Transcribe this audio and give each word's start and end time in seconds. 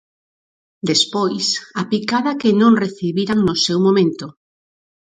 Despois, 0.89 1.45
a 1.81 1.83
picada 1.91 2.37
que 2.41 2.51
non 2.61 2.79
recibiran 2.85 3.39
no 3.47 3.55
seu 3.65 3.77
momento. 3.87 4.25